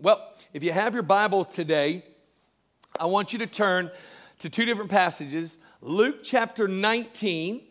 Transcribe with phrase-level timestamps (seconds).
[0.00, 2.04] Well, if you have your Bible today,
[3.00, 3.90] I want you to turn
[4.38, 7.62] to two different passages Luke chapter 19.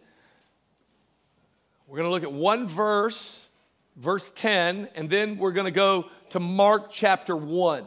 [1.88, 3.48] We're going to look at one verse,
[3.96, 7.86] verse 10, and then we're going to go to Mark chapter 1.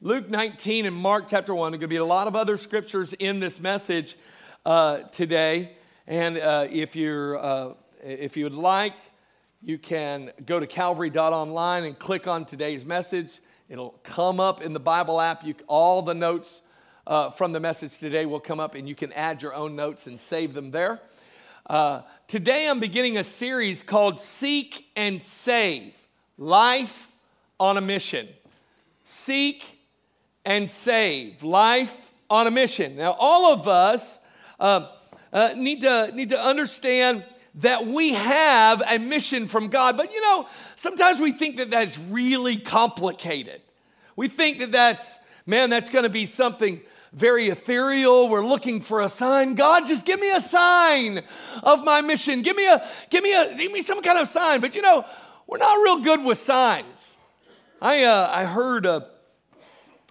[0.00, 1.72] Luke 19 and Mark chapter 1.
[1.72, 4.16] There's going to be a lot of other scriptures in this message
[4.64, 5.72] uh, today.
[6.06, 8.94] And uh, if, you're, uh, if you would like,
[9.64, 13.40] you can go to calvary.online and click on today's message.
[13.70, 15.42] It'll come up in the Bible app.
[15.42, 16.60] You, all the notes
[17.06, 20.06] uh, from the message today will come up, and you can add your own notes
[20.06, 21.00] and save them there.
[21.66, 25.94] Uh, today, I'm beginning a series called Seek and Save
[26.36, 27.10] Life
[27.58, 28.28] on a Mission.
[29.04, 29.64] Seek
[30.44, 32.96] and Save Life on a Mission.
[32.96, 34.18] Now, all of us
[34.60, 34.88] uh,
[35.32, 37.24] uh need, to, need to understand
[37.56, 39.96] that we have a mission from God.
[39.96, 43.60] But you know, sometimes we think that that's really complicated.
[44.16, 46.80] We think that that's, man, that's going to be something
[47.12, 48.28] very ethereal.
[48.28, 49.54] We're looking for a sign.
[49.54, 51.22] God, just give me a sign
[51.62, 52.42] of my mission.
[52.42, 54.60] Give me a, give me a, give me some kind of sign.
[54.60, 55.04] But you know,
[55.46, 57.16] we're not real good with signs.
[57.80, 59.02] I, uh, I heard uh,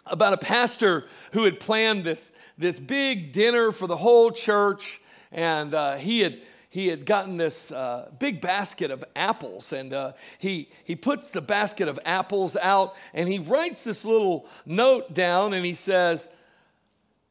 [0.06, 5.74] about a pastor who had planned this, this big dinner for the whole church, and
[5.74, 6.40] uh, he had
[6.74, 11.40] he had gotten this uh, big basket of apples and uh, he, he puts the
[11.40, 16.30] basket of apples out and he writes this little note down and he says,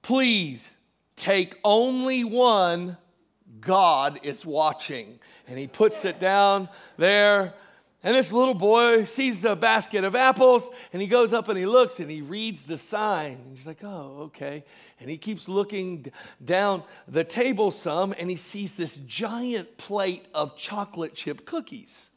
[0.01, 0.71] Please
[1.17, 2.97] take only one,
[3.61, 5.19] God is watching.
[5.49, 7.53] And he puts it down there.
[8.05, 11.67] And this little boy sees the basket of apples and he goes up and he
[11.67, 13.39] looks and he reads the sign.
[13.51, 14.65] He's like, oh, okay.
[14.99, 16.11] And he keeps looking
[16.45, 22.11] down the table some and he sees this giant plate of chocolate chip cookies.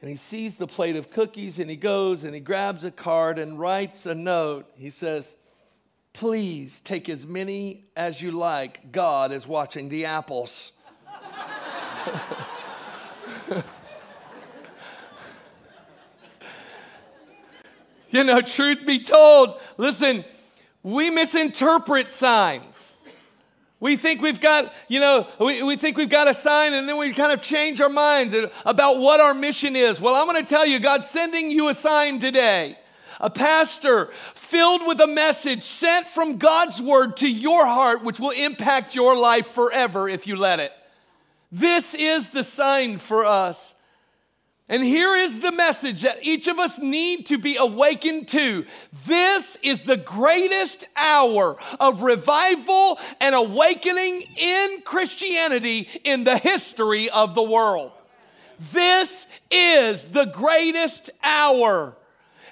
[0.00, 3.38] And he sees the plate of cookies and he goes and he grabs a card
[3.38, 4.68] and writes a note.
[4.74, 5.36] He says,
[6.12, 8.90] Please take as many as you like.
[8.90, 10.72] God is watching the apples.
[18.16, 20.24] you know, truth be told, listen,
[20.82, 22.96] we misinterpret signs.
[23.78, 26.96] We think we've got, you know, we, we think we've got a sign and then
[26.96, 28.34] we kind of change our minds
[28.64, 30.00] about what our mission is.
[30.00, 32.78] Well, I'm going to tell you, God's sending you a sign today.
[33.20, 38.30] A pastor filled with a message sent from God's word to your heart, which will
[38.30, 40.72] impact your life forever if you let it.
[41.52, 43.74] This is the sign for us.
[44.68, 48.66] And here is the message that each of us need to be awakened to.
[49.06, 57.36] This is the greatest hour of revival and awakening in Christianity in the history of
[57.36, 57.92] the world.
[58.72, 61.96] This is the greatest hour.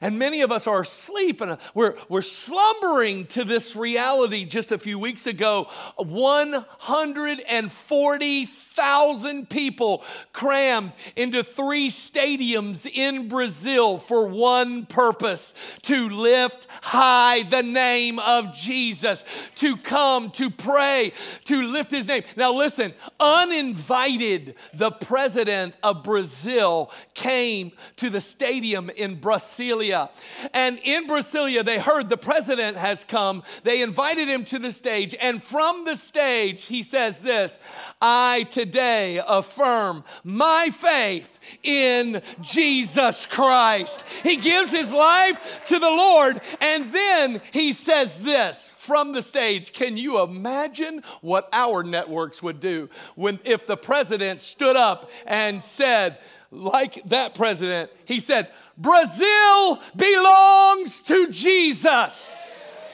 [0.01, 4.45] And many of us are asleep and uh, we're, we're slumbering to this reality.
[4.45, 10.03] Just a few weeks ago, 140 thousand people
[10.33, 18.55] crammed into three stadiums in Brazil for one purpose to lift high the name of
[18.55, 19.25] Jesus,
[19.57, 21.13] to come, to pray,
[21.45, 22.25] to lift his name.
[22.37, 30.11] Now, listen, uninvited, the president of Brazil came to the stadium in Brasilia.
[30.53, 33.43] And in Brasilia, they heard the president has come.
[33.63, 35.15] They invited him to the stage.
[35.21, 37.59] And from the stage, he says this
[38.01, 44.03] I today affirm my faith in Jesus Christ.
[44.23, 49.75] He gives his life to the Lord, and then he says this from the stage.
[49.75, 55.63] Can you imagine what our networks would do when if the president stood up and
[55.63, 56.17] said,
[56.51, 58.49] like that president, he said,
[58.79, 62.87] Brazil belongs to Jesus.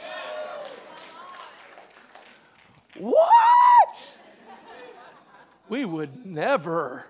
[2.98, 4.10] What?
[5.70, 7.06] We would never.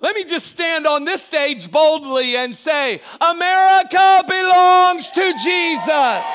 [0.00, 6.26] Let me just stand on this stage boldly and say, America belongs to Jesus.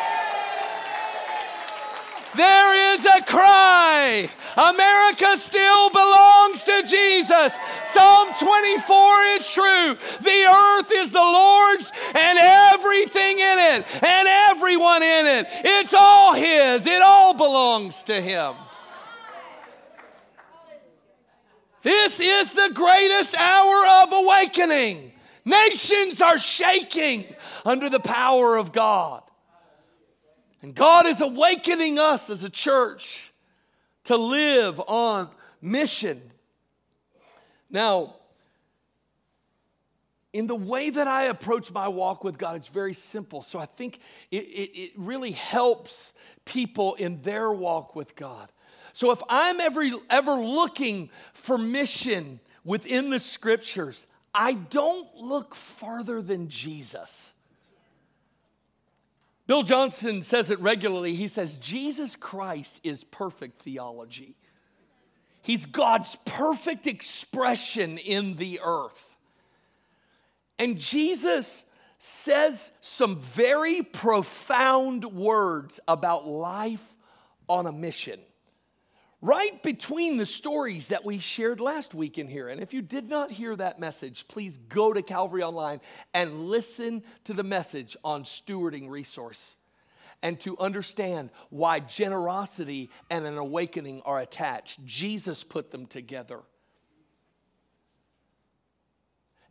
[2.36, 4.30] There is a cry.
[4.58, 7.54] America still belongs to Jesus.
[7.94, 9.98] Psalm 24 is true.
[10.22, 15.48] The earth is the Lord's and everything in it and everyone in it.
[15.50, 18.54] It's all His, it all belongs to Him.
[21.82, 25.12] This is the greatest hour of awakening.
[25.44, 27.26] Nations are shaking
[27.66, 29.24] under the power of God.
[30.62, 33.32] And God is awakening us as a church
[34.06, 35.30] to live on
[35.62, 36.31] mission.
[37.72, 38.16] Now,
[40.34, 43.42] in the way that I approach my walk with God, it's very simple.
[43.42, 46.14] So I think it, it, it, really helps
[46.46, 48.50] people in their walk with God.
[48.94, 56.22] So if I'm ever, ever looking for mission within the scriptures, I don't look farther
[56.22, 57.34] than Jesus.
[59.48, 61.14] Bill Johnson says it regularly.
[61.14, 64.38] He says, Jesus Christ is perfect theology.
[65.42, 69.16] He's God's perfect expression in the earth.
[70.60, 71.64] And Jesus
[71.98, 76.84] says some very profound words about life
[77.48, 78.20] on a mission.
[79.24, 82.48] Right between the stories that we shared last week in here.
[82.48, 85.80] And if you did not hear that message, please go to Calvary Online
[86.14, 89.56] and listen to the message on stewarding resource
[90.24, 94.86] and to understand why generosity and an awakening are attached.
[94.86, 96.40] Jesus put them together.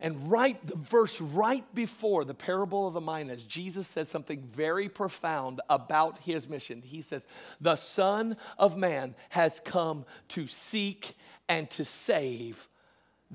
[0.03, 4.89] And right, the verse right before the parable of the minas, Jesus says something very
[4.89, 6.81] profound about his mission.
[6.81, 7.27] He says,
[7.61, 11.15] The Son of Man has come to seek
[11.49, 12.67] and to save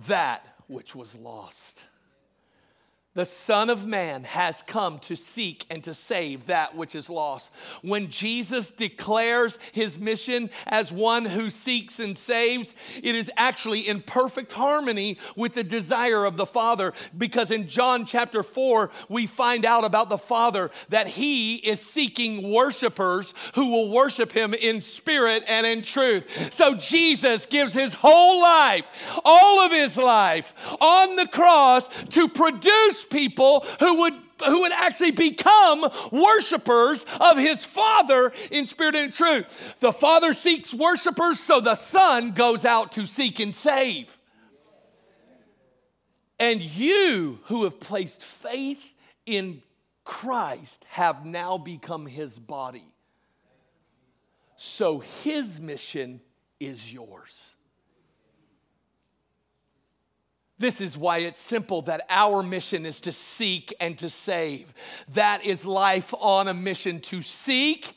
[0.07, 1.83] that which was lost
[3.15, 7.51] the Son of Man has come to seek and to save that which is lost.
[7.81, 14.01] When Jesus declares his mission as one who seeks and saves, it is actually in
[14.01, 16.93] perfect harmony with the desire of the Father.
[17.17, 22.51] Because in John chapter 4, we find out about the Father that he is seeking
[22.51, 26.53] worshipers who will worship him in spirit and in truth.
[26.53, 28.83] So Jesus gives his whole life,
[29.23, 34.13] all of his life, on the cross to produce people who would
[34.43, 39.75] who would actually become worshipers of his Father in spirit and truth.
[39.79, 44.17] The Father seeks worshipers, so the Son goes out to seek and save.
[46.37, 48.93] And you who have placed faith
[49.25, 49.61] in
[50.03, 52.87] Christ have now become his body.
[54.57, 56.21] So his mission
[56.59, 57.54] is yours.
[60.57, 64.73] This is why it's simple that our mission is to seek and to save.
[65.09, 67.95] That is life on a mission to seek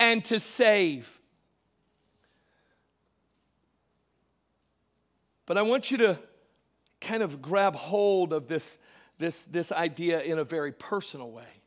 [0.00, 1.20] and to save.
[5.46, 6.18] But I want you to
[7.00, 8.78] kind of grab hold of this,
[9.18, 11.61] this, this idea in a very personal way.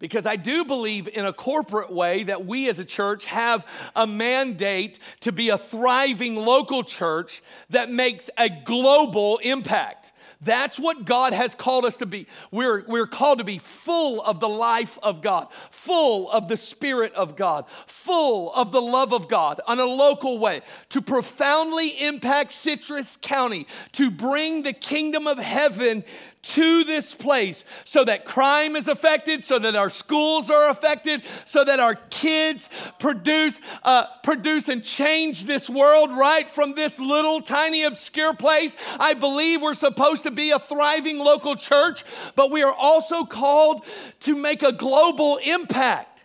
[0.00, 4.06] Because I do believe in a corporate way that we as a church have a
[4.06, 10.12] mandate to be a thriving local church that makes a global impact.
[10.40, 12.26] That's what God has called us to be.
[12.50, 17.14] We're, we're called to be full of the life of God, full of the Spirit
[17.14, 20.60] of God, full of the love of God on a local way,
[20.90, 26.04] to profoundly impact Citrus County, to bring the kingdom of heaven
[26.44, 31.64] to this place so that crime is affected, so that our schools are affected, so
[31.64, 32.68] that our kids
[32.98, 38.76] produce, uh, produce and change this world right from this little tiny obscure place.
[39.00, 42.04] I believe we're supposed to be a thriving local church,
[42.36, 43.84] but we are also called
[44.20, 46.22] to make a global impact.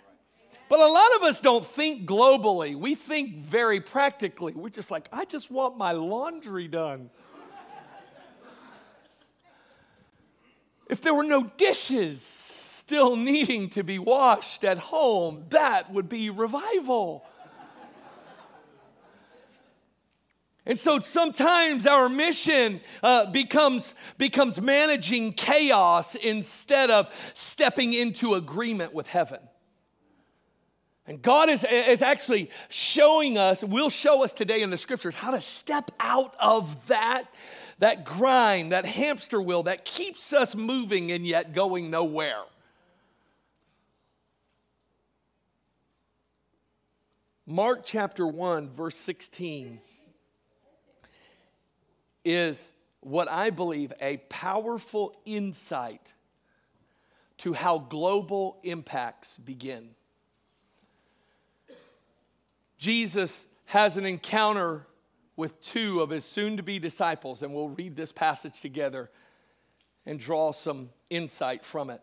[0.67, 2.75] But a lot of us don't think globally.
[2.75, 4.53] We think very practically.
[4.53, 7.09] We're just like, I just want my laundry done.
[10.89, 16.31] If there were no dishes still needing to be washed at home, that would be
[16.31, 17.23] revival.
[20.65, 28.93] And so sometimes our mission uh, becomes, becomes managing chaos instead of stepping into agreement
[28.93, 29.39] with heaven.
[31.07, 35.31] And God is, is actually showing us, will show us today in the scriptures, how
[35.31, 37.23] to step out of that
[37.79, 42.43] that grind, that hamster wheel that keeps us moving and yet going nowhere.
[47.45, 49.79] Mark chapter 1, verse 16
[52.23, 52.69] is
[52.99, 56.13] what I believe a powerful insight
[57.37, 59.91] to how global impacts begin.
[62.77, 64.85] Jesus has an encounter
[65.39, 69.09] with two of his soon to be disciples, and we'll read this passage together
[70.05, 72.01] and draw some insight from it.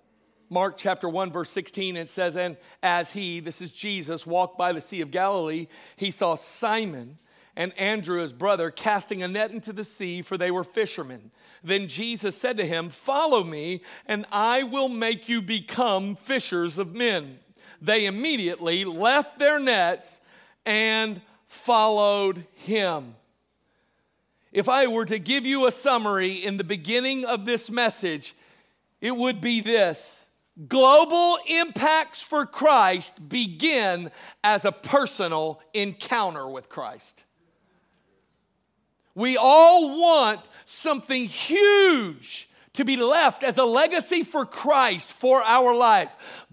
[0.48, 4.72] Mark chapter 1, verse 16, it says, And as he, this is Jesus, walked by
[4.72, 5.66] the Sea of Galilee,
[5.96, 7.18] he saw Simon
[7.56, 11.30] and Andrew, his brother, casting a net into the sea, for they were fishermen.
[11.64, 16.94] Then Jesus said to him, Follow me, and I will make you become fishers of
[16.94, 17.38] men.
[17.80, 20.20] They immediately left their nets
[20.64, 23.14] and followed him.
[24.56, 28.34] If I were to give you a summary in the beginning of this message,
[29.02, 30.26] it would be this
[30.66, 34.10] Global impacts for Christ begin
[34.42, 37.26] as a personal encounter with Christ.
[39.14, 45.74] We all want something huge to be left as a legacy for Christ for our
[45.74, 46.08] life,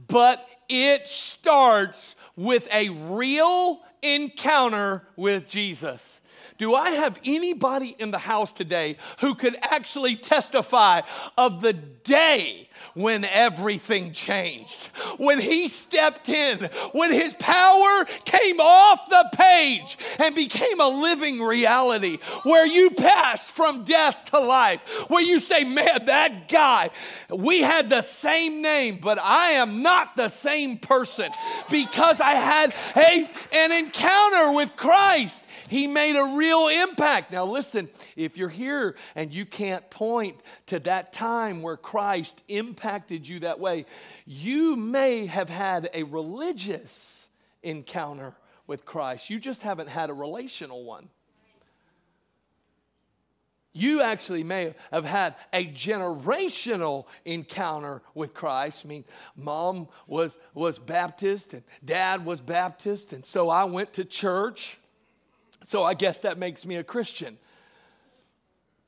[0.10, 6.20] but it starts with a real encounter with Jesus.
[6.58, 11.02] Do I have anybody in the house today who could actually testify
[11.38, 14.88] of the day when everything changed?
[15.18, 21.42] When he stepped in, when his power came off the page and became a living
[21.42, 26.92] reality, where you passed from death to life, where you say, Man, that guy,
[27.30, 31.32] we had the same name, but I am not the same person
[31.72, 35.44] because I had a, an encounter with Christ.
[35.74, 37.32] He made a real impact.
[37.32, 43.28] Now, listen, if you're here and you can't point to that time where Christ impacted
[43.28, 43.88] you that way,
[44.24, 47.28] you may have had a religious
[47.64, 48.36] encounter
[48.68, 49.32] with Christ.
[49.32, 51.10] You just haven't had a relational one.
[53.72, 58.86] You actually may have had a generational encounter with Christ.
[58.86, 64.06] I mean, mom was, was Baptist and dad was Baptist, and so I went to
[64.06, 64.78] church.
[65.66, 67.38] So I guess that makes me a Christian.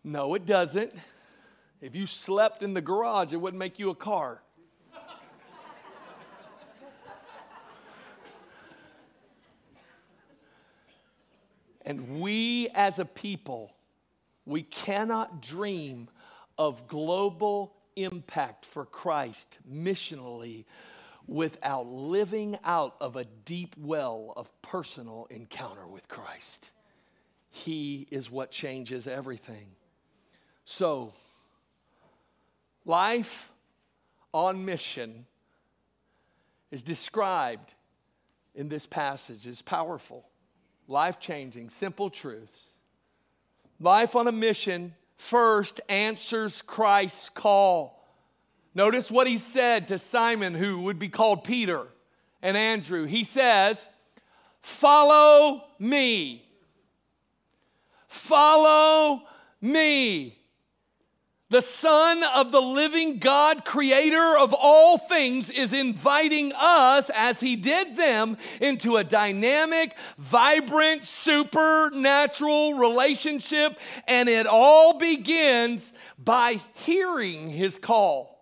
[0.03, 0.93] No, it doesn't.
[1.81, 4.41] If you slept in the garage, it wouldn't make you a car.
[11.85, 13.71] and we as a people,
[14.45, 16.09] we cannot dream
[16.57, 20.65] of global impact for Christ missionally
[21.27, 26.71] without living out of a deep well of personal encounter with Christ.
[27.49, 29.67] He is what changes everything.
[30.65, 31.13] So,
[32.85, 33.51] life
[34.33, 35.25] on mission
[36.71, 37.73] is described
[38.53, 40.25] in this passage is powerful,
[40.87, 42.69] life changing, simple truths.
[43.79, 47.94] Life on a mission first answers Christ's call.
[48.75, 51.87] Notice what he said to Simon, who would be called Peter,
[52.41, 53.05] and Andrew.
[53.05, 53.87] He says,
[54.61, 56.45] Follow me.
[58.07, 59.21] Follow
[59.61, 60.37] me.
[61.49, 67.55] The Son of the living God, creator of all things, is inviting us, as He
[67.55, 73.77] did them, into a dynamic, vibrant, supernatural relationship.
[74.05, 78.34] And it all begins by hearing His call.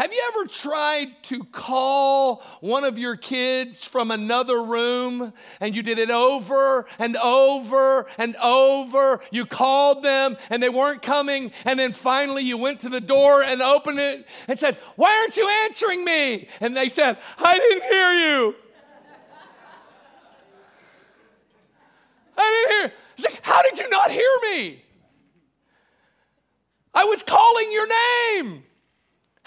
[0.00, 5.82] Have you ever tried to call one of your kids from another room and you
[5.82, 9.20] did it over and over and over?
[9.30, 13.42] You called them and they weren't coming, and then finally you went to the door
[13.42, 16.48] and opened it and said, Why aren't you answering me?
[16.62, 18.54] And they said, I didn't hear you.
[22.38, 22.92] I didn't hear.
[23.18, 24.82] It's like, How did you not hear me?
[26.94, 28.64] I was calling your name.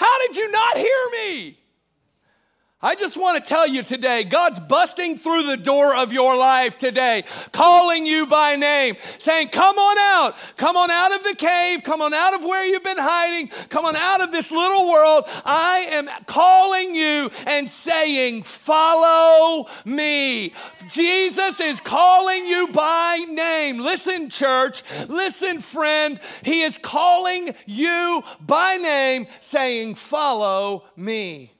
[0.03, 1.57] How did you not hear me?
[2.83, 6.77] I just want to tell you today, God's busting through the door of your life
[6.77, 7.23] today,
[7.53, 10.35] calling you by name, saying, Come on out.
[10.57, 11.85] Come on out of the cave.
[11.85, 13.47] Come on out of where you've been hiding.
[13.69, 15.23] Come on out of this little world.
[15.45, 20.53] I am calling you and saying, Follow me.
[20.91, 23.77] Jesus is calling you by name.
[23.77, 24.83] Listen, church.
[25.07, 26.19] Listen, friend.
[26.43, 31.52] He is calling you by name, saying, Follow me.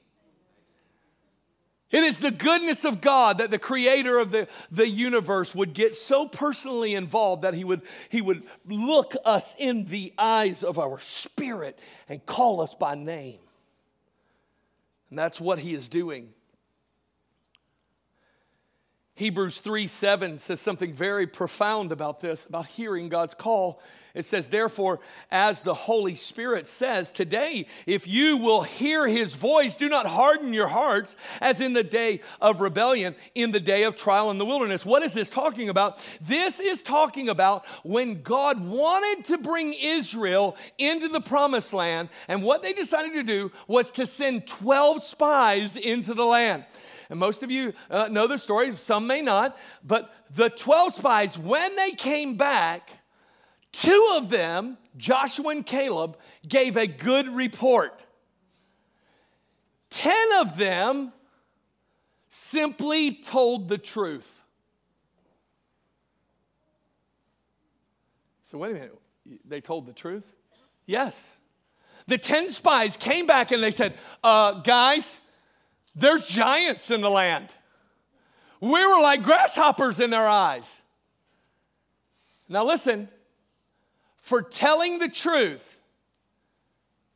[1.94, 5.94] It is the goodness of God that the creator of the, the universe would get
[5.94, 10.98] so personally involved that he would, he would look us in the eyes of our
[10.98, 13.38] spirit and call us by name.
[15.08, 16.34] And that's what he is doing.
[19.16, 23.80] Hebrews 3 7 says something very profound about this, about hearing God's call.
[24.12, 29.74] It says, therefore, as the Holy Spirit says, today, if you will hear his voice,
[29.74, 33.96] do not harden your hearts as in the day of rebellion, in the day of
[33.96, 34.86] trial in the wilderness.
[34.86, 36.04] What is this talking about?
[36.20, 42.44] This is talking about when God wanted to bring Israel into the promised land, and
[42.44, 46.64] what they decided to do was to send 12 spies into the land.
[47.10, 51.38] And most of you uh, know the story, some may not, but the 12 spies,
[51.38, 52.90] when they came back,
[53.74, 58.04] Two of them, Joshua and Caleb, gave a good report.
[59.90, 61.12] Ten of them
[62.28, 64.42] simply told the truth.
[68.44, 68.98] So, wait a minute.
[69.44, 70.24] They told the truth?
[70.86, 71.36] Yes.
[72.06, 75.20] The 10 spies came back and they said, uh, Guys,
[75.94, 77.54] there's giants in the land.
[78.60, 80.82] We were like grasshoppers in their eyes.
[82.48, 83.08] Now, listen,
[84.16, 85.78] for telling the truth,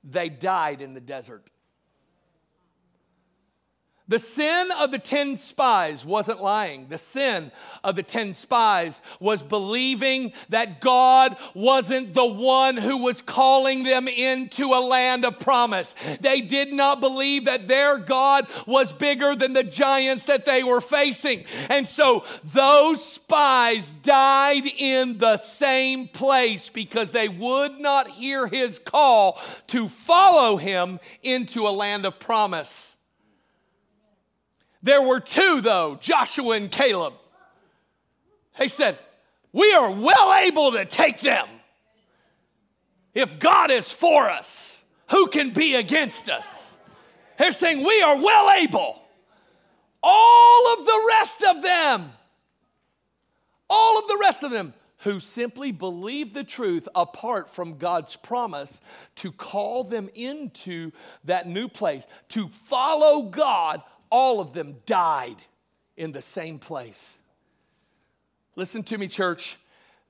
[0.04, 1.50] they died in the desert.
[4.08, 6.88] The sin of the 10 spies wasn't lying.
[6.88, 7.52] The sin
[7.84, 14.08] of the 10 spies was believing that God wasn't the one who was calling them
[14.08, 15.94] into a land of promise.
[16.20, 20.80] They did not believe that their God was bigger than the giants that they were
[20.80, 21.44] facing.
[21.68, 28.78] And so those spies died in the same place because they would not hear his
[28.78, 32.94] call to follow him into a land of promise.
[34.82, 37.14] There were two, though Joshua and Caleb.
[38.58, 38.98] They said,
[39.52, 41.46] We are well able to take them.
[43.14, 44.80] If God is for us,
[45.10, 46.76] who can be against us?
[47.38, 49.02] They're saying, We are well able.
[50.02, 52.12] All of the rest of them,
[53.68, 58.80] all of the rest of them who simply believe the truth apart from God's promise
[59.16, 60.90] to call them into
[61.24, 65.36] that new place, to follow God all of them died
[65.96, 67.18] in the same place.
[68.56, 69.56] Listen to me, church.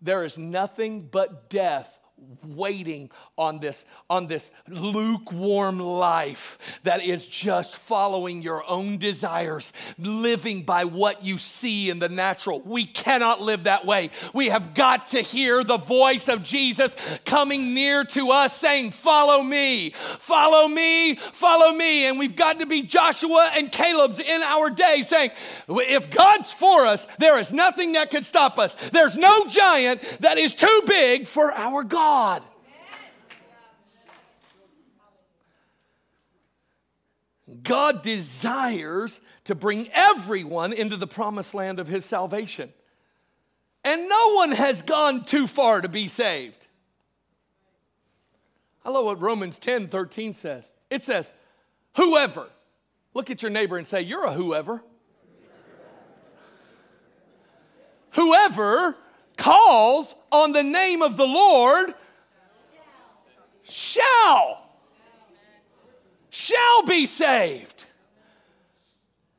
[0.00, 1.97] There is nothing but death
[2.44, 10.62] waiting on this on this lukewarm life that is just following your own desires living
[10.62, 12.60] by what you see in the natural.
[12.60, 14.10] We cannot live that way.
[14.32, 19.42] We have got to hear the voice of Jesus coming near to us saying follow
[19.42, 22.06] me follow me follow me.
[22.06, 25.30] And we've got to be Joshua and Caleb's in our day saying
[25.68, 28.74] if God's for us there is nothing that could stop us.
[28.92, 32.42] There's no giant that is too big for our God God.
[37.62, 42.72] God desires to bring everyone into the promised land of his salvation.
[43.84, 46.66] And no one has gone too far to be saved.
[48.86, 50.72] I love what Romans 10 13 says.
[50.88, 51.30] It says,
[51.96, 52.48] Whoever,
[53.12, 54.82] look at your neighbor and say, You're a whoever.
[58.12, 58.96] whoever
[59.38, 61.94] calls on the name of the Lord
[63.64, 64.62] shall
[66.30, 67.86] shall be saved.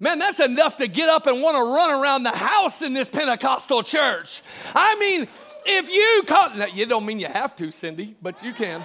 [0.01, 3.09] Man, that's enough to get up and want to run around the house in this
[3.09, 4.41] Pentecostal church.
[4.73, 5.27] I mean,
[5.65, 8.83] if you call, you don't mean you have to, Cindy, but you can.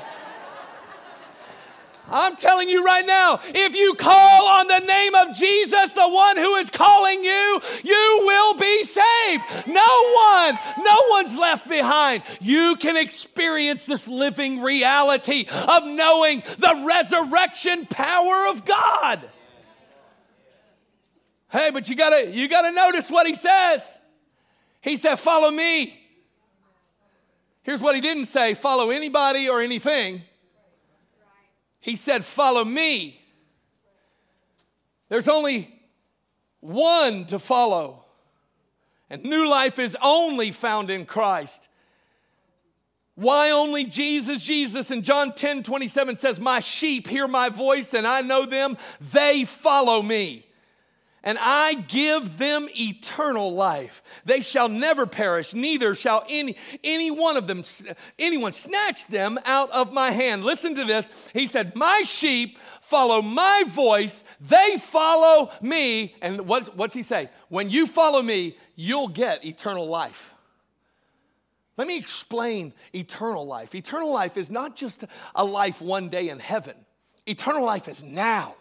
[2.10, 6.36] I'm telling you right now, if you call on the name of Jesus, the one
[6.36, 9.42] who is calling you, you will be saved.
[9.66, 12.22] No one, no one's left behind.
[12.40, 19.20] You can experience this living reality of knowing the resurrection power of God.
[21.50, 23.88] Hey, but you gotta, you gotta notice what he says.
[24.82, 26.00] He said, Follow me.
[27.62, 30.22] Here's what he didn't say follow anybody or anything.
[31.84, 33.20] He said, Follow me.
[35.10, 35.68] There's only
[36.60, 38.06] one to follow.
[39.10, 41.68] And new life is only found in Christ.
[43.16, 44.42] Why only Jesus?
[44.42, 48.78] Jesus in John 10 27 says, My sheep hear my voice, and I know them,
[49.12, 50.43] they follow me
[51.24, 54.02] and I give them eternal life.
[54.26, 57.64] They shall never perish, neither shall any, any one of them,
[58.18, 60.44] anyone snatch them out of my hand.
[60.44, 61.08] Listen to this.
[61.32, 66.14] He said, My sheep follow my voice, they follow me.
[66.20, 67.30] And what's, what's he say?
[67.48, 70.34] When you follow me, you'll get eternal life.
[71.78, 73.74] Let me explain eternal life.
[73.74, 76.76] Eternal life is not just a life one day in heaven,
[77.26, 78.56] eternal life is now.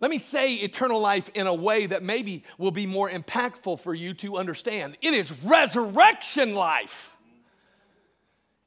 [0.00, 3.94] Let me say eternal life in a way that maybe will be more impactful for
[3.94, 4.96] you to understand.
[5.02, 7.16] It is resurrection life.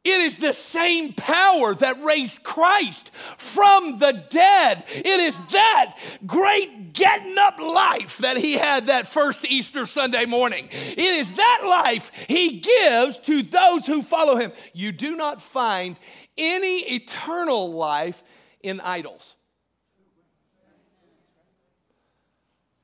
[0.03, 4.83] It is the same power that raised Christ from the dead.
[4.89, 10.69] It is that great getting up life that he had that first Easter Sunday morning.
[10.71, 14.51] It is that life he gives to those who follow him.
[14.73, 15.95] You do not find
[16.35, 18.23] any eternal life
[18.63, 19.35] in idols.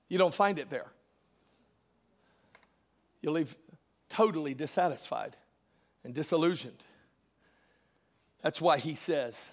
[0.09, 0.87] You don't find it there.
[3.21, 3.57] You leave
[4.09, 5.35] totally dissatisfied
[6.03, 6.83] and disillusioned.
[8.41, 9.49] That's why he says,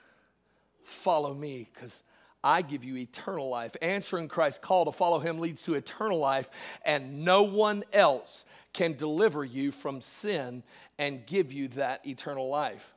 [0.84, 2.02] Follow me, because
[2.44, 3.74] I give you eternal life.
[3.80, 6.50] Answering Christ's call to follow him leads to eternal life,
[6.84, 10.62] and no one else can deliver you from sin
[10.98, 12.92] and give you that eternal life.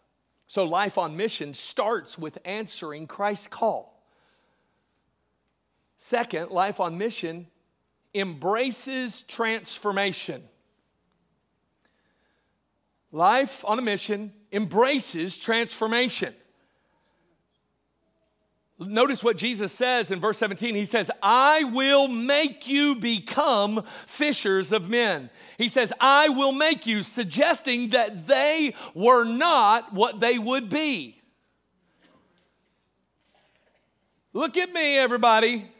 [0.47, 3.96] So, life on mission starts with answering Christ's call.
[5.97, 7.47] Second, life on mission
[8.13, 10.43] embraces transformation.
[13.11, 16.33] Life on a mission embraces transformation.
[18.79, 20.75] Notice what Jesus says in verse 17.
[20.75, 25.31] He says, I will make you become fishers of men.
[25.57, 31.19] He says, I will make you, suggesting that they were not what they would be.
[34.31, 35.71] Look at me, everybody.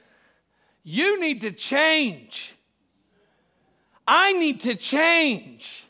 [0.89, 2.55] You need to change.
[4.07, 5.83] I need to change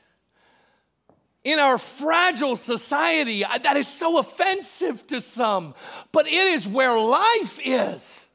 [1.44, 5.76] in our fragile society, that is so offensive to some,
[6.12, 8.28] but it is where life is.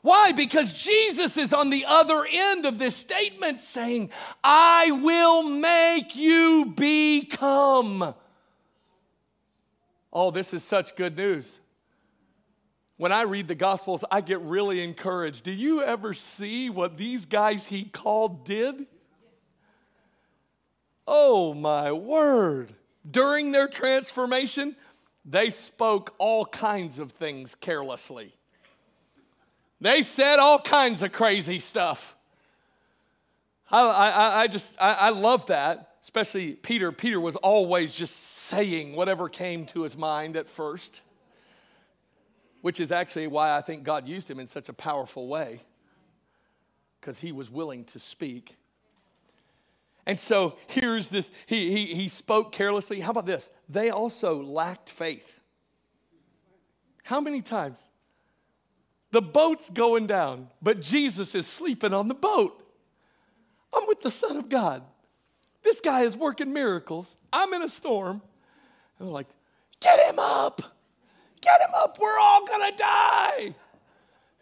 [0.00, 0.32] Why?
[0.32, 4.08] Because Jesus is on the other end of this statement saying,
[4.42, 8.14] I will make you become.
[10.10, 11.60] Oh, this is such good news.
[12.98, 15.44] When I read the Gospels, I get really encouraged.
[15.44, 18.86] Do you ever see what these guys he called did?
[21.06, 22.74] Oh my word.
[23.08, 24.76] During their transformation,
[25.24, 28.34] they spoke all kinds of things carelessly.
[29.80, 32.16] They said all kinds of crazy stuff.
[33.70, 36.90] I, I, I just, I, I love that, especially Peter.
[36.90, 41.00] Peter was always just saying whatever came to his mind at first,
[42.62, 45.62] which is actually why I think God used him in such a powerful way,
[47.00, 48.58] because he was willing to speak
[50.08, 52.98] and so here's this he, he, he spoke carelessly.
[52.98, 53.50] How about this?
[53.68, 55.38] They also lacked faith.
[57.04, 57.86] How many times?
[59.10, 62.58] The boat's going down, but Jesus is sleeping on the boat.
[63.74, 64.82] I'm with the Son of God.
[65.62, 67.14] This guy is working miracles.
[67.30, 68.22] I'm in a storm.
[68.98, 69.28] And they're like,
[69.78, 70.62] Get him up!
[71.40, 71.98] Get him up!
[72.00, 73.54] We're all gonna die!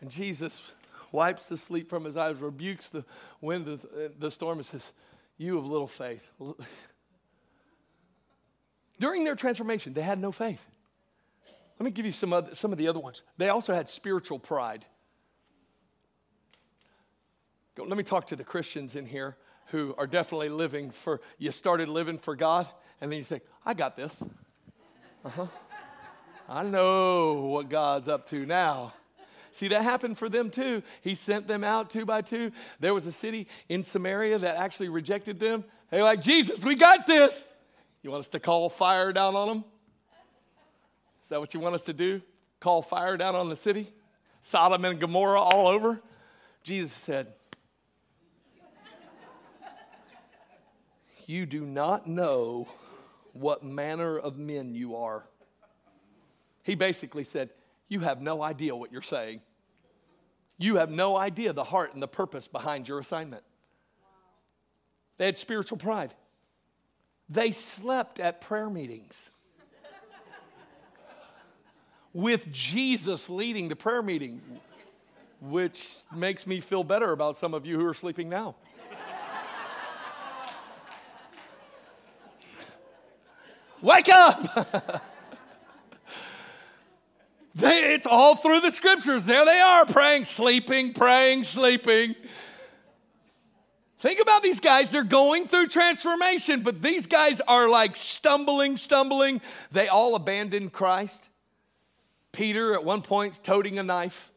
[0.00, 0.72] And Jesus
[1.12, 3.04] wipes the sleep from his eyes, rebukes the
[3.40, 4.92] wind, the, the storm, and says,
[5.38, 6.28] you of little faith.
[8.98, 10.66] During their transformation, they had no faith.
[11.78, 13.22] Let me give you some, other, some of the other ones.
[13.36, 14.84] They also had spiritual pride.
[17.78, 21.88] Let me talk to the Christians in here who are definitely living for, you started
[21.88, 22.66] living for God,
[23.00, 24.22] and then you say, I got this.
[25.24, 25.46] Uh huh.
[26.48, 28.92] I know what God's up to now.
[29.50, 30.82] See, that happened for them too.
[31.00, 32.52] He sent them out two by two.
[32.78, 35.64] There was a city in Samaria that actually rejected them.
[35.90, 37.48] They're like, Jesus, we got this.
[38.02, 39.64] You want us to call fire down on them?
[41.22, 42.20] Is that what you want us to do?
[42.60, 43.92] Call fire down on the city?
[44.40, 46.00] Sodom and Gomorrah all over?
[46.62, 47.32] Jesus said,
[51.26, 52.68] You do not know
[53.32, 55.24] what manner of men you are.
[56.66, 57.50] He basically said,
[57.88, 59.40] You have no idea what you're saying.
[60.58, 63.44] You have no idea the heart and the purpose behind your assignment.
[65.16, 66.12] They had spiritual pride.
[67.28, 69.30] They slept at prayer meetings
[72.12, 74.42] with Jesus leading the prayer meeting,
[75.40, 78.56] which makes me feel better about some of you who are sleeping now.
[83.80, 85.04] Wake up!
[87.56, 89.24] They, it's all through the scriptures.
[89.24, 92.14] There they are, praying, sleeping, praying, sleeping.
[93.98, 94.90] Think about these guys.
[94.90, 99.40] They're going through transformation, but these guys are like stumbling, stumbling.
[99.72, 101.30] They all abandoned Christ.
[102.30, 104.30] Peter, at one point, toting a knife.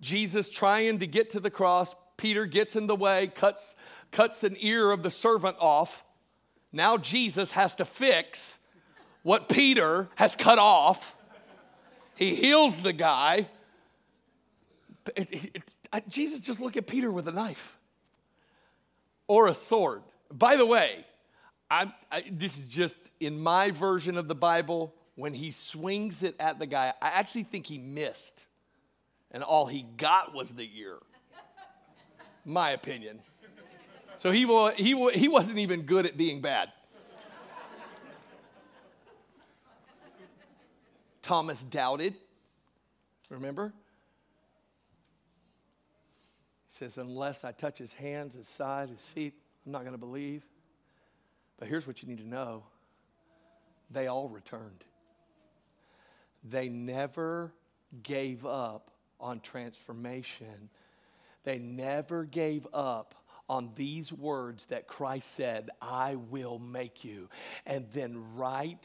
[0.00, 1.94] Jesus trying to get to the cross.
[2.16, 3.76] Peter gets in the way, cuts,
[4.12, 6.04] cuts an ear of the servant off.
[6.72, 8.60] Now Jesus has to fix
[9.24, 11.14] what Peter has cut off.
[12.18, 13.46] He heals the guy.
[16.08, 17.78] Jesus just look at Peter with a knife
[19.28, 20.02] or a sword.
[20.28, 21.06] By the way,
[21.70, 21.92] I,
[22.28, 24.92] this is just in my version of the Bible.
[25.14, 28.46] When he swings it at the guy, I actually think he missed,
[29.30, 30.96] and all he got was the ear.
[32.44, 33.20] My opinion.
[34.16, 34.44] So he,
[34.76, 36.72] he, he wasn't even good at being bad.
[41.28, 42.14] Thomas doubted.
[43.28, 43.74] Remember?
[46.66, 49.34] He says, Unless I touch his hands, his side, his feet,
[49.66, 50.42] I'm not going to believe.
[51.58, 52.62] But here's what you need to know
[53.90, 54.84] they all returned.
[56.44, 57.52] They never
[58.02, 60.70] gave up on transformation,
[61.44, 63.14] they never gave up
[63.50, 67.28] on these words that Christ said, I will make you.
[67.66, 68.78] And then, right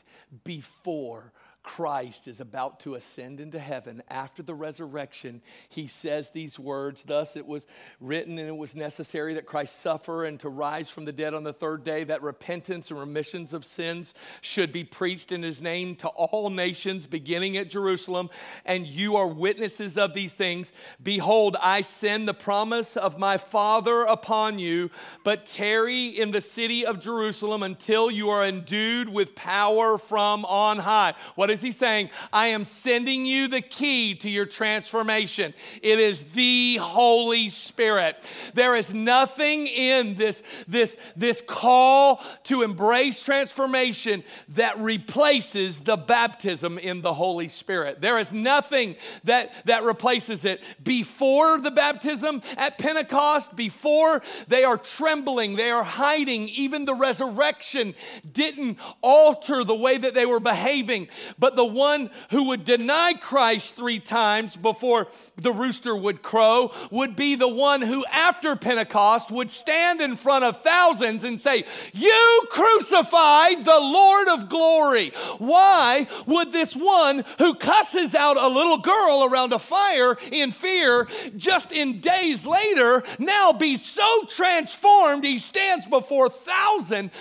[0.44, 1.32] before
[1.64, 7.38] Christ is about to ascend into heaven after the resurrection, he says these words Thus
[7.38, 7.66] it was
[8.02, 11.44] written and it was necessary that Christ suffer and to rise from the dead on
[11.44, 15.96] the third day, that repentance and remissions of sins should be preached in his name
[15.96, 18.30] to all nations, beginning at Jerusalem.
[18.66, 20.74] And you are witnesses of these things.
[21.02, 24.92] Behold, I send the promise of my Father upon you,
[25.24, 30.80] but tarry in the city of Jerusalem until you are endued with power from on
[30.80, 31.14] high.
[31.36, 32.10] What is he saying?
[32.34, 35.54] I am sending you the key to your transformation.
[35.82, 38.18] It is the Holy Spirit.
[38.54, 46.78] There is nothing in this, this, this call to embrace transformation that replaces the baptism
[46.78, 48.02] in the Holy Spirit.
[48.02, 50.62] There is nothing that, that replaces it.
[50.84, 57.94] Before the baptism at Pentecost, before they are trembling, they are hiding, even the resurrection
[58.32, 61.08] didn't alter the way that they were behaving.
[61.44, 67.18] But the one who would deny Christ three times before the rooster would crow would
[67.18, 72.44] be the one who, after Pentecost, would stand in front of thousands and say, You
[72.50, 75.12] crucified the Lord of glory.
[75.38, 81.10] Why would this one who cusses out a little girl around a fire in fear
[81.36, 87.12] just in days later now be so transformed he stands before thousands,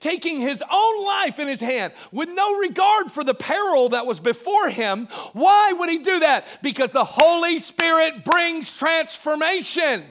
[0.00, 4.20] taking his own life in his hand with no regard for the peril that was
[4.20, 5.08] before him.
[5.32, 6.46] Why would he do that?
[6.62, 10.04] Because the Holy Spirit brings transformation.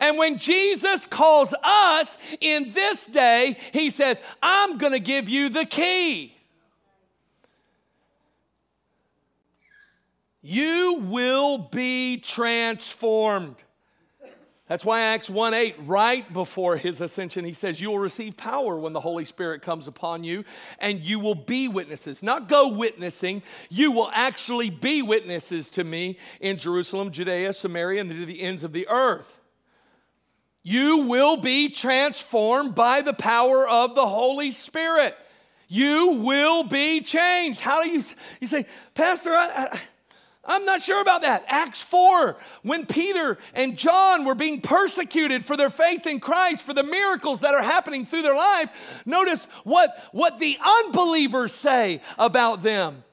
[0.00, 5.48] And when Jesus calls us in this day, he says, I'm going to give you
[5.48, 6.34] the key.
[10.42, 13.62] You will be transformed.
[14.72, 18.78] That's why Acts 1 8, right before his ascension, he says, You will receive power
[18.78, 20.46] when the Holy Spirit comes upon you,
[20.78, 22.22] and you will be witnesses.
[22.22, 28.10] Not go witnessing, you will actually be witnesses to me in Jerusalem, Judea, Samaria, and
[28.12, 29.38] to the ends of the earth.
[30.62, 35.14] You will be transformed by the power of the Holy Spirit.
[35.68, 37.60] You will be changed.
[37.60, 38.02] How do you,
[38.40, 39.80] you say, Pastor, I, I
[40.44, 41.44] I'm not sure about that.
[41.46, 46.74] Acts 4, when Peter and John were being persecuted for their faith in Christ, for
[46.74, 48.70] the miracles that are happening through their life,
[49.06, 53.04] notice what, what the unbelievers say about them.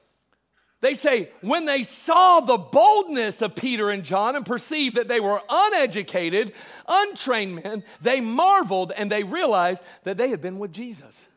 [0.80, 5.20] They say, when they saw the boldness of Peter and John and perceived that they
[5.20, 6.52] were uneducated,
[6.88, 11.28] untrained men, they marveled and they realized that they had been with Jesus.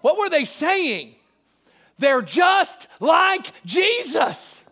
[0.00, 1.14] What were they saying?
[1.98, 4.64] They're just like Jesus.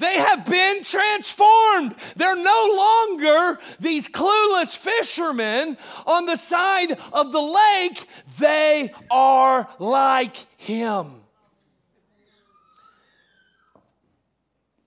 [0.00, 1.94] They have been transformed.
[2.16, 8.08] They're no longer these clueless fishermen on the side of the lake.
[8.38, 11.20] They are like him.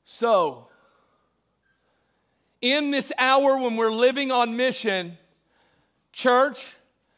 [0.03, 0.67] So,
[2.59, 5.19] in this hour when we're living on mission,
[6.11, 6.73] church,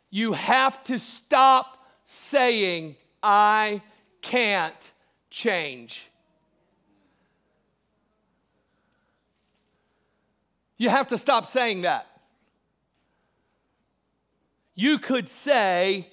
[0.09, 3.81] you have to stop saying, I
[4.21, 4.91] can't
[5.29, 6.09] change.
[10.77, 12.07] You have to stop saying that.
[14.75, 16.09] You could say,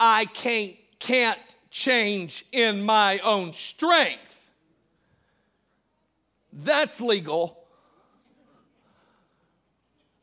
[0.00, 1.38] I can't, can't
[1.70, 4.50] change in my own strength.
[6.52, 7.58] That's legal.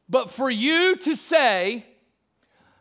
[0.09, 1.85] But for you to say,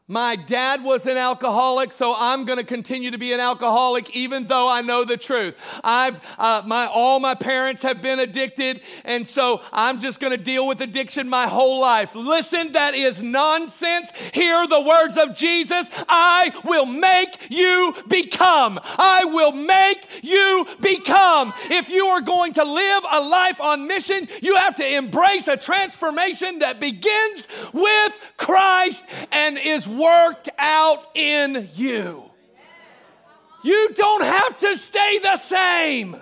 [0.09, 4.47] my dad was an alcoholic, so I'm going to continue to be an alcoholic even
[4.47, 5.55] though I know the truth.
[5.85, 10.37] I've, uh, my, all my parents have been addicted, and so I'm just going to
[10.37, 12.17] deal with addiction my whole life.
[12.17, 14.11] Listen, that is nonsense.
[14.35, 18.81] Hear the words of Jesus I will make you become.
[18.83, 21.53] I will make you become.
[21.71, 25.57] If you are going to live a life on mission, you have to embrace a
[25.57, 32.25] transformation that begins with Christ and is worked out in you.
[33.63, 36.17] You don't have to stay the same.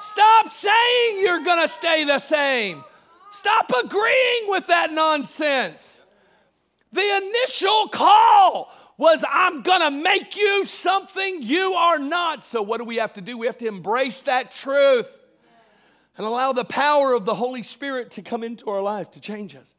[0.00, 2.84] Stop saying you're going to stay the same.
[3.30, 6.00] Stop agreeing with that nonsense.
[6.92, 12.44] The initial call was, I'm going to make you something you are not.
[12.44, 13.38] So, what do we have to do?
[13.38, 15.08] We have to embrace that truth
[16.16, 19.56] and allow the power of the Holy Spirit to come into our life to change
[19.56, 19.74] us.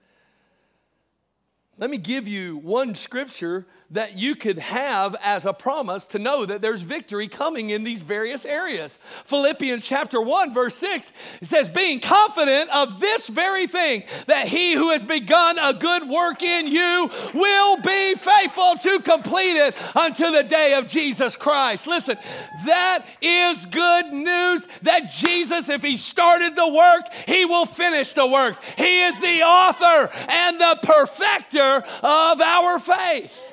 [1.84, 6.46] Let me give you one scripture that you could have as a promise to know
[6.46, 9.00] that there's victory coming in these various areas.
[9.26, 14.74] Philippians chapter 1, verse 6, it says, Being confident of this very thing, that he
[14.74, 20.32] who has begun a good work in you will be faithful to complete it until
[20.32, 21.86] the day of Jesus Christ.
[21.88, 22.18] Listen,
[22.66, 28.26] that is good news that Jesus, if he started the work, he will finish the
[28.26, 28.58] work.
[28.76, 33.53] He is the author and the perfecter of our faith.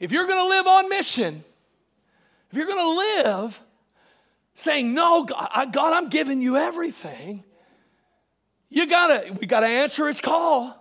[0.00, 1.44] If you're going to live on mission,
[2.50, 3.62] if you're going to live
[4.54, 7.44] saying, No, God, God, I'm giving you everything,
[8.70, 10.76] you gotta, we gotta answer his call.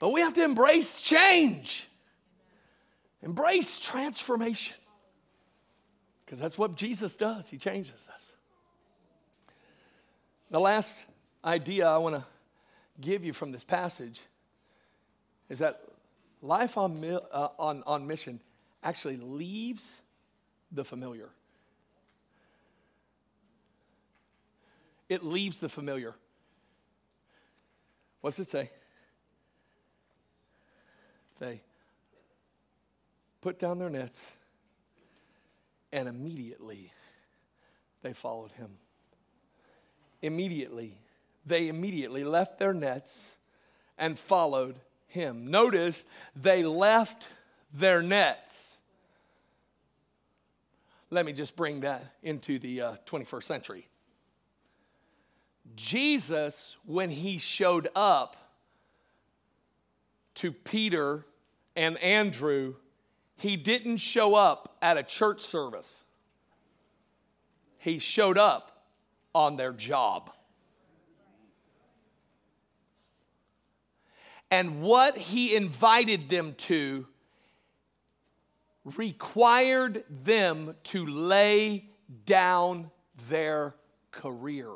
[0.00, 1.88] But we have to embrace change,
[3.22, 4.76] embrace transformation.
[6.24, 8.32] Because that's what Jesus does, he changes us.
[10.50, 11.04] The last
[11.44, 12.24] idea I want to
[13.00, 14.20] give you from this passage
[15.48, 15.80] is that
[16.40, 18.40] Life on, uh, on, on mission
[18.82, 20.00] actually leaves
[20.70, 21.30] the familiar.
[25.08, 26.14] It leaves the familiar.
[28.20, 28.70] What's it say?
[31.40, 31.62] They
[33.40, 34.32] put down their nets
[35.92, 36.92] and immediately
[38.02, 38.78] they followed him.
[40.20, 40.98] Immediately,
[41.46, 43.36] they immediately left their nets
[43.96, 44.76] and followed
[45.08, 45.50] him.
[45.50, 47.26] Notice they left
[47.74, 48.76] their nets.
[51.10, 53.88] Let me just bring that into the uh, 21st century.
[55.74, 58.36] Jesus, when he showed up
[60.34, 61.24] to Peter
[61.74, 62.74] and Andrew,
[63.36, 66.04] he didn't show up at a church service.
[67.78, 68.84] He showed up
[69.34, 70.30] on their job.
[74.50, 77.06] And what he invited them to
[78.96, 81.90] required them to lay
[82.24, 82.90] down
[83.28, 83.74] their
[84.10, 84.70] career.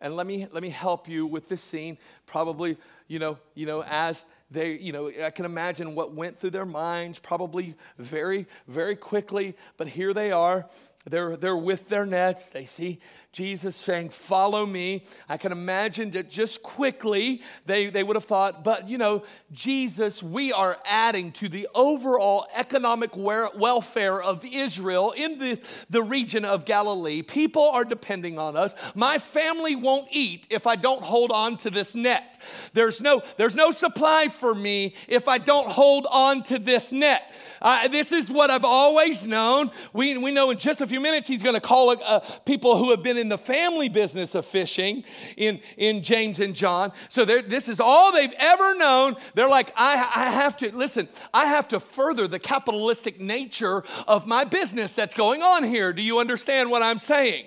[0.00, 1.96] And let me, let me help you with this scene.
[2.26, 2.76] Probably,
[3.08, 6.66] you know, you know, as they, you know, I can imagine what went through their
[6.66, 9.56] minds, probably very, very quickly.
[9.78, 10.68] But here they are.
[11.08, 12.48] They're, they're with their nets.
[12.48, 12.98] They see
[13.36, 15.04] Jesus saying, Follow me.
[15.28, 20.22] I can imagine that just quickly they, they would have thought, But you know, Jesus,
[20.22, 26.64] we are adding to the overall economic welfare of Israel in the, the region of
[26.64, 27.22] Galilee.
[27.22, 28.74] People are depending on us.
[28.94, 32.38] My family won't eat if I don't hold on to this net.
[32.72, 37.30] There's no, there's no supply for me if I don't hold on to this net.
[37.60, 39.70] Uh, this is what I've always known.
[39.92, 42.90] We, we know in just a few minutes he's going to call uh, people who
[42.90, 45.04] have been in the family business of fishing
[45.36, 46.92] in, in James and John.
[47.08, 49.16] So this is all they've ever known.
[49.34, 54.26] They're like, I, I have to, listen, I have to further the capitalistic nature of
[54.26, 55.92] my business that's going on here.
[55.92, 57.46] Do you understand what I'm saying?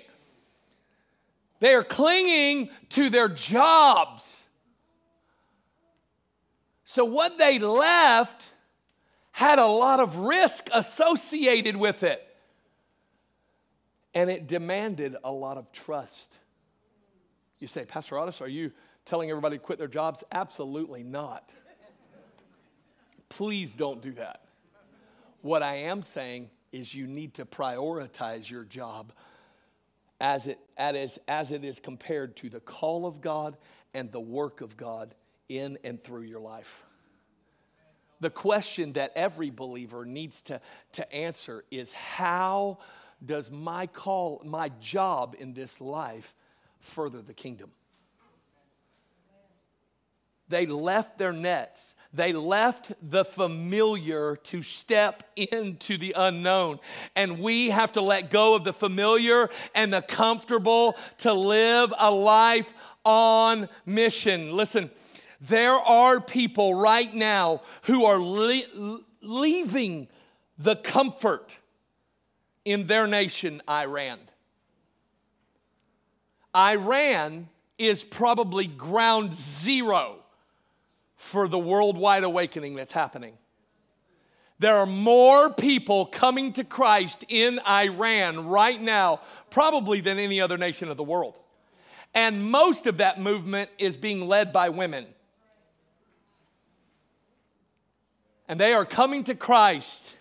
[1.60, 4.46] They are clinging to their jobs.
[6.84, 8.48] So, what they left
[9.40, 12.22] had a lot of risk associated with it.
[14.12, 16.36] And it demanded a lot of trust.
[17.58, 18.70] You say, Pastor Otis, are you
[19.06, 20.22] telling everybody to quit their jobs?
[20.30, 21.54] Absolutely not.
[23.30, 24.42] Please don't do that.
[25.40, 29.10] What I am saying is you need to prioritize your job
[30.20, 33.56] as it, as, as it is compared to the call of God
[33.94, 35.14] and the work of God
[35.48, 36.84] in and through your life.
[38.20, 40.60] The question that every believer needs to,
[40.92, 42.78] to answer is how
[43.24, 46.34] does my call, my job in this life
[46.80, 47.70] further the kingdom?
[50.48, 51.94] They left their nets.
[52.12, 56.80] They left the familiar to step into the unknown.
[57.14, 62.10] And we have to let go of the familiar and the comfortable to live a
[62.10, 64.56] life on mission.
[64.56, 64.90] Listen,
[65.40, 70.08] there are people right now who are le- leaving
[70.58, 71.56] the comfort
[72.64, 74.18] in their nation, Iran.
[76.54, 77.48] Iran
[77.78, 80.16] is probably ground zero
[81.16, 83.34] for the worldwide awakening that's happening.
[84.58, 90.58] There are more people coming to Christ in Iran right now, probably than any other
[90.58, 91.34] nation of the world.
[92.14, 95.06] And most of that movement is being led by women.
[98.50, 100.12] And they are coming to Christ.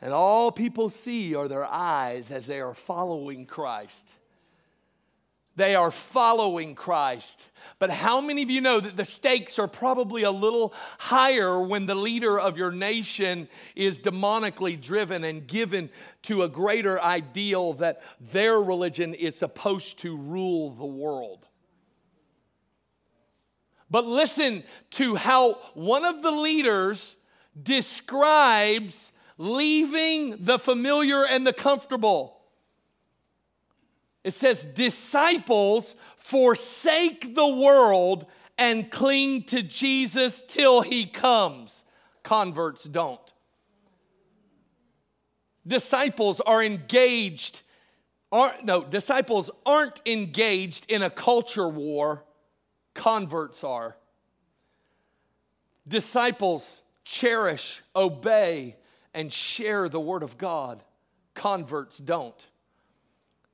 [0.00, 4.14] And all people see are their eyes as they are following Christ.
[5.54, 7.46] They are following Christ.
[7.78, 11.84] But how many of you know that the stakes are probably a little higher when
[11.84, 15.90] the leader of your nation is demonically driven and given
[16.22, 21.46] to a greater ideal that their religion is supposed to rule the world?
[23.90, 27.14] But listen to how one of the leaders
[27.60, 32.40] describes leaving the familiar and the comfortable.
[34.24, 38.26] It says, disciples forsake the world
[38.58, 41.84] and cling to Jesus till he comes.
[42.22, 43.20] Converts don't.
[45.66, 47.62] Disciples are engaged,
[48.32, 52.24] are, no, disciples aren't engaged in a culture war,
[52.94, 53.96] converts are.
[55.86, 58.76] Disciples cherish, obey,
[59.14, 60.82] and share the Word of God,
[61.34, 62.48] converts don't.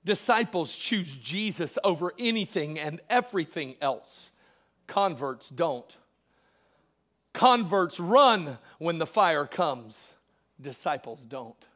[0.04, 4.30] Disciples choose Jesus over anything and everything else.
[4.86, 5.96] Converts don't.
[7.34, 10.12] Converts run when the fire comes.
[10.60, 11.66] Disciples don't.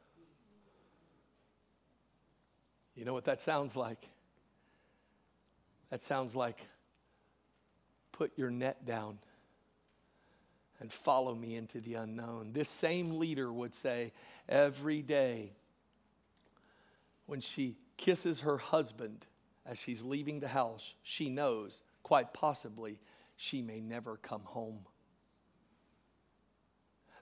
[2.96, 4.08] You know what that sounds like?
[5.90, 6.58] That sounds like
[8.12, 9.18] put your net down
[10.86, 12.52] and follow me into the unknown.
[12.52, 14.12] This same leader would say
[14.48, 15.50] every day
[17.26, 19.26] when she kisses her husband
[19.66, 23.00] as she's leaving the house, she knows, quite possibly,
[23.34, 24.78] she may never come home.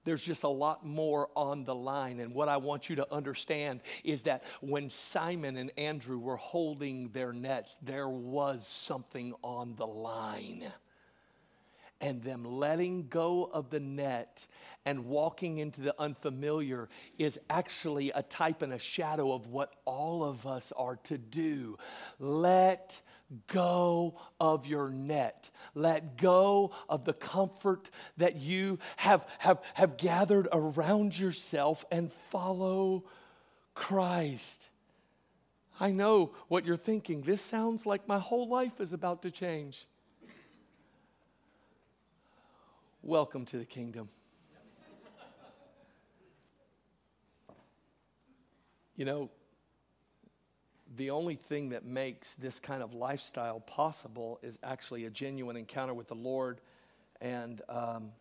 [0.04, 2.20] There's just a lot more on the line.
[2.20, 7.08] And what I want you to understand is that when Simon and Andrew were holding
[7.12, 10.70] their nets, there was something on the line
[12.01, 14.47] and them letting go of the net
[14.84, 16.88] and walking into the unfamiliar
[17.18, 21.78] is actually a type and a shadow of what all of us are to do.
[22.18, 23.01] Let
[23.47, 25.51] go of your net.
[25.74, 33.05] Let go of the comfort that you have, have, have gathered around yourself and follow
[33.74, 34.68] Christ.
[35.80, 37.22] I know what you're thinking.
[37.22, 39.86] This sounds like my whole life is about to change.
[43.07, 44.09] Welcome to the kingdom.
[48.96, 49.30] You know,
[50.96, 55.92] the only thing that makes this kind of lifestyle possible is actually a genuine encounter
[55.92, 56.62] with the Lord.
[57.20, 58.12] And um,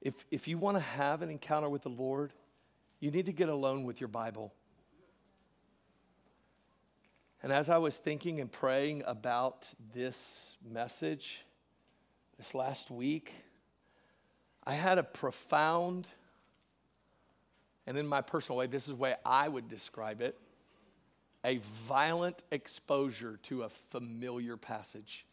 [0.00, 2.32] if, if you want to have an encounter with the Lord,
[3.00, 4.50] you need to get alone with your Bible.
[7.42, 11.44] And as I was thinking and praying about this message,
[12.40, 13.34] this last week,
[14.64, 16.08] I had a profound,
[17.86, 20.38] and in my personal way, this is the way I would describe it
[21.44, 25.26] a violent exposure to a familiar passage.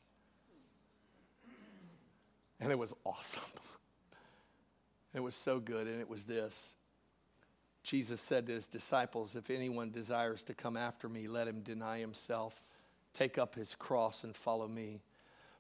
[2.60, 3.42] And it was awesome.
[5.14, 6.74] it was so good, and it was this.
[7.84, 12.00] Jesus said to his disciples, If anyone desires to come after me, let him deny
[12.00, 12.66] himself,
[13.14, 15.00] take up his cross, and follow me.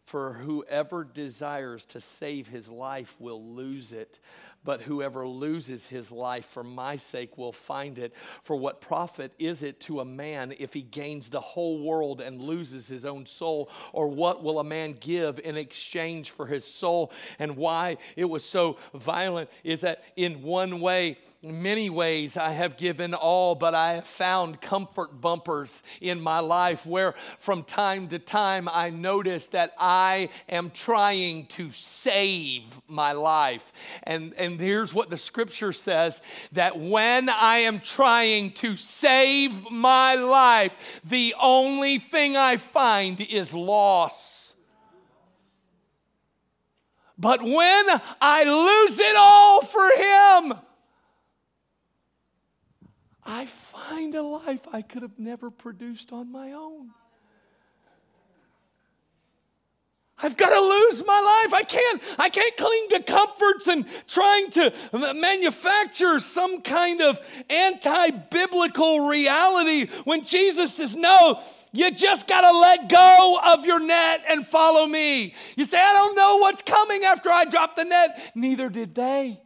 [0.07, 4.19] For whoever desires to save his life will lose it,
[4.63, 8.13] but whoever loses his life for my sake will find it.
[8.43, 12.41] For what profit is it to a man if he gains the whole world and
[12.41, 13.69] loses his own soul?
[13.93, 17.11] Or what will a man give in exchange for his soul?
[17.39, 22.77] And why it was so violent is that in one way, many ways I have
[22.77, 28.19] given all, but I have found comfort bumpers in my life where from time to
[28.19, 33.71] time I notice that I am trying to save my life.
[34.03, 36.21] And, and here's what the scripture says
[36.53, 43.53] that when I am trying to save my life, the only thing I find is
[43.53, 44.53] loss.
[47.17, 47.85] But when
[48.21, 50.59] I lose it all for Him,
[53.25, 56.91] I find a life I could have never produced on my own.
[60.19, 61.53] I've got to lose my life.
[61.53, 64.73] I can't, I can't cling to comforts and trying to
[65.13, 71.39] manufacture some kind of anti biblical reality when Jesus says, No,
[71.71, 75.35] you just got to let go of your net and follow me.
[75.55, 78.31] You say, I don't know what's coming after I drop the net.
[78.33, 79.39] Neither did they.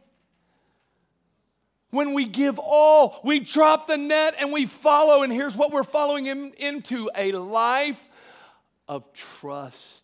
[1.90, 5.22] When we give all, we drop the net and we follow.
[5.22, 8.08] And here's what we're following into a life
[8.88, 10.01] of trust.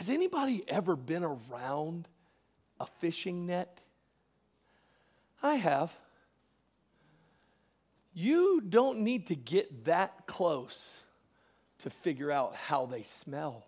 [0.00, 2.08] Has anybody ever been around
[2.80, 3.82] a fishing net?
[5.42, 5.92] I have.
[8.14, 10.96] You don't need to get that close
[11.80, 13.66] to figure out how they smell.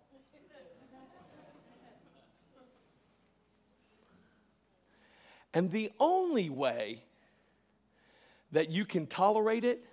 [5.53, 7.03] And the only way
[8.53, 9.85] that you can tolerate it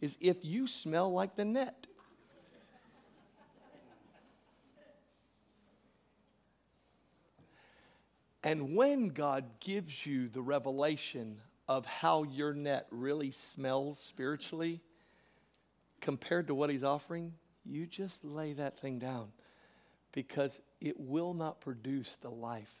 [0.00, 1.88] is if you smell like the net.
[8.42, 11.38] And when God gives you the revelation
[11.68, 14.80] of how your net really smells spiritually
[16.00, 17.34] compared to what He's offering,
[17.64, 19.28] you just lay that thing down
[20.12, 22.74] because it will not produce the life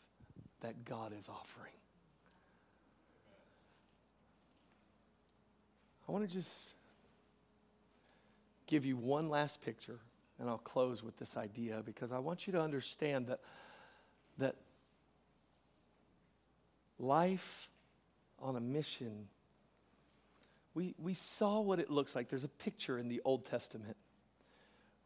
[0.62, 1.72] that God is offering.
[6.08, 6.72] I want to just
[8.66, 10.00] give you one last picture,
[10.38, 13.40] and I'll close with this idea because I want you to understand that,
[14.38, 14.56] that
[17.00, 17.68] life
[18.38, 19.28] on a mission,
[20.74, 22.28] we, we saw what it looks like.
[22.28, 23.96] There's a picture in the Old Testament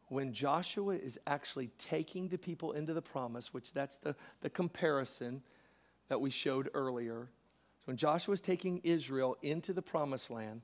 [0.07, 5.41] when Joshua is actually taking the people into the promise, which that's the, the comparison
[6.09, 7.27] that we showed earlier.
[7.85, 10.61] When Joshua is taking Israel into the promised land,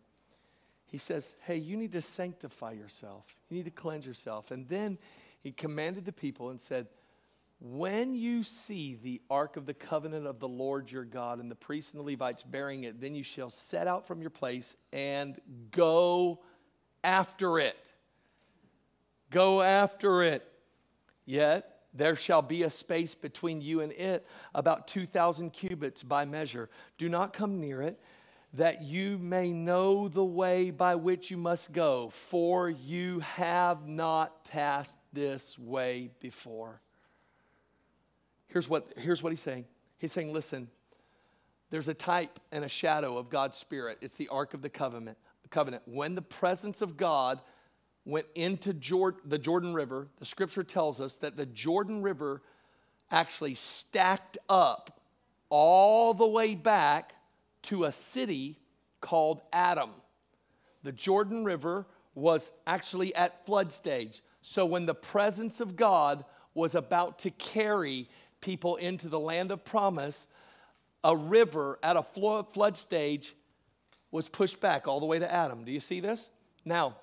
[0.85, 3.25] he says, Hey, you need to sanctify yourself.
[3.49, 4.51] You need to cleanse yourself.
[4.51, 4.97] And then
[5.41, 6.87] he commanded the people and said,
[7.63, 11.55] When you see the ark of the covenant of the Lord your God and the
[11.55, 15.39] priests and the Levites bearing it, then you shall set out from your place and
[15.69, 16.39] go
[17.03, 17.77] after it.
[19.29, 20.43] Go after it.
[21.25, 26.67] Yet there shall be a space between you and it, about 2,000 cubits by measure.
[26.97, 27.99] Do not come near it
[28.53, 34.45] that you may know the way by which you must go, for you have not
[34.45, 36.81] passed this way before.
[38.51, 39.65] Here's what, here's what he's saying.
[39.97, 40.67] He's saying, listen,
[41.69, 43.99] there's a type and a shadow of God's Spirit.
[44.01, 45.17] It's the Ark of the Covenant.
[45.49, 45.83] covenant.
[45.85, 47.39] When the presence of God
[48.03, 52.41] went into Jordan, the Jordan River, the scripture tells us that the Jordan River
[53.09, 54.99] actually stacked up
[55.49, 57.13] all the way back
[57.63, 58.57] to a city
[58.99, 59.91] called Adam.
[60.83, 61.85] The Jordan River
[62.15, 64.21] was actually at flood stage.
[64.41, 68.09] So when the presence of God was about to carry
[68.41, 70.27] people into the land of promise,
[71.03, 73.35] a river at a flood stage
[74.11, 75.63] was pushed back all the way to Adam.
[75.63, 76.29] Do you see this?
[76.65, 76.97] Now,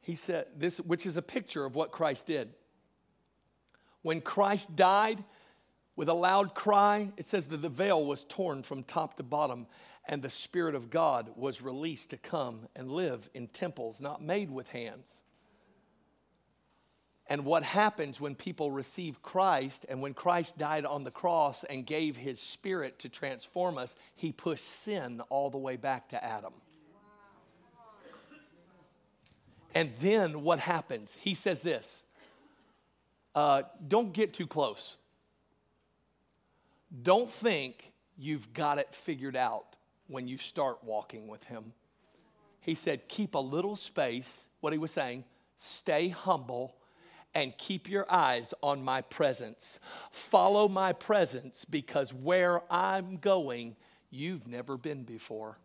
[0.00, 2.52] he said this, which is a picture of what Christ did.
[4.02, 5.24] When Christ died,
[5.96, 9.66] with a loud cry, it says that the veil was torn from top to bottom,
[10.04, 14.50] and the Spirit of God was released to come and live in temples not made
[14.50, 15.22] with hands.
[17.28, 21.84] And what happens when people receive Christ and when Christ died on the cross and
[21.84, 26.52] gave his spirit to transform us, he pushed sin all the way back to Adam.
[29.74, 31.16] And then what happens?
[31.20, 32.04] He says this
[33.34, 34.96] uh, don't get too close.
[37.02, 41.72] Don't think you've got it figured out when you start walking with Him.
[42.60, 45.24] He said, keep a little space, what he was saying,
[45.56, 46.74] stay humble
[47.36, 49.78] and keep your eyes on my presence.
[50.10, 53.76] Follow my presence because where I'm going,
[54.08, 55.58] you've never been before.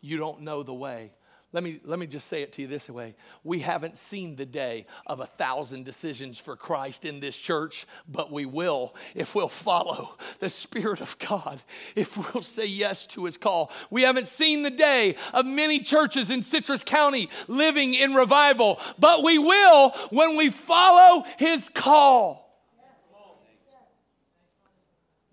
[0.00, 1.10] You don't know the way.
[1.54, 3.14] Let me, let me just say it to you this way.
[3.44, 8.32] We haven't seen the day of a thousand decisions for Christ in this church, but
[8.32, 11.62] we will if we'll follow the Spirit of God,
[11.94, 13.70] if we'll say yes to His call.
[13.88, 19.22] We haven't seen the day of many churches in Citrus County living in revival, but
[19.22, 22.43] we will when we follow His call.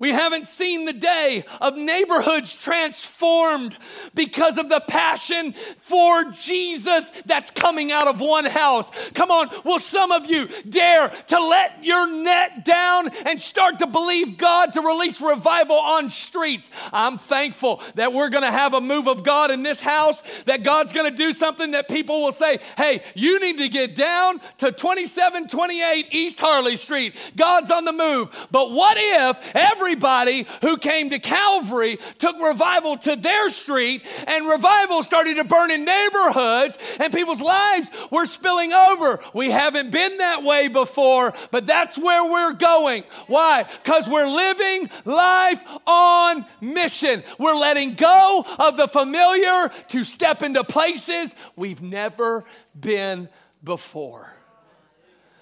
[0.02, 3.78] We haven't seen the day of neighborhoods transformed
[4.16, 8.90] because of the passion for Jesus that's coming out of one house.
[9.14, 13.86] Come on, will some of you dare to let your net down and start to
[13.86, 16.72] believe God to release revival on streets?
[16.92, 20.64] I'm thankful that we're going to have a move of God in this house, that
[20.64, 24.42] God's going to do something that people will say, hey, you need to get down
[24.58, 27.14] to 2728 East Harley Street.
[27.36, 28.48] God's on the move.
[28.50, 34.48] But what if every everybody who came to Calvary took revival to their street, and
[34.48, 39.20] revival started to burn in neighborhoods, and people's lives were spilling over.
[39.34, 43.04] We haven't been that way before, but that's where we're going.
[43.28, 43.66] Why?
[43.84, 47.22] Because we're living life on mission.
[47.38, 52.46] We're letting go of the familiar to step into places we've never
[52.80, 53.28] been
[53.62, 54.34] before.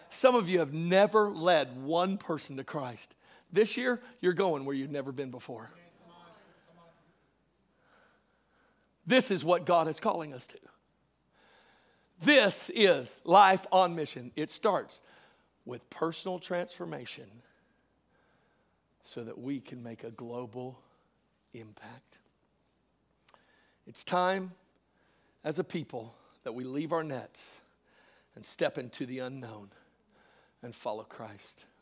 [0.10, 3.14] Some of you have never led one person to Christ.
[3.52, 5.72] This year, you're going where you've never been before.
[9.08, 10.58] This is what God is calling us to.
[12.22, 14.32] This is life on mission.
[14.36, 15.02] It starts
[15.66, 17.26] with personal transformation
[19.04, 20.80] so that we can make a global
[21.54, 22.20] impact.
[23.88, 24.52] It's time
[25.44, 27.60] as a people that we leave our nets
[28.36, 29.70] and step into the unknown
[30.62, 31.66] and follow Christ.